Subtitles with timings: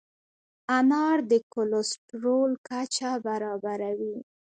[0.77, 4.17] انار د کولیسټرول کچه برابروي.